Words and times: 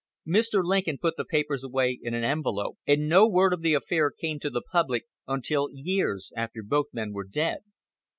Mr. 0.27 0.63
Lincoln 0.63 0.97
put 0.97 1.15
the 1.15 1.23
papers 1.23 1.63
away 1.63 1.99
in 2.01 2.15
an 2.15 2.23
envelope, 2.23 2.79
and 2.87 3.07
no 3.07 3.27
word 3.29 3.53
of 3.53 3.61
the 3.61 3.75
affair 3.75 4.09
came 4.09 4.39
to 4.39 4.49
the 4.49 4.63
public 4.71 5.05
until 5.27 5.69
years 5.71 6.31
after 6.35 6.63
both 6.63 6.87
men 6.91 7.13
were 7.13 7.23
dead. 7.27 7.59